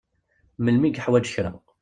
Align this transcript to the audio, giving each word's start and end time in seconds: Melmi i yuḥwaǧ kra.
Melmi 0.63 0.87
i 0.87 0.89
yuḥwaǧ 0.95 1.25
kra. 1.33 1.51